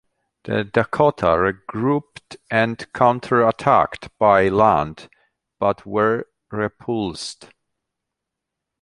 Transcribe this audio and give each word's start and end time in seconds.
The 0.45 0.63
Dakota 0.63 1.27
regrouped 1.37 2.37
and 2.49 2.75
counterattacked 2.91 4.09
by 4.17 4.49
land, 4.49 5.09
but 5.59 5.85
were 5.85 6.25
repulsed. 6.49 7.49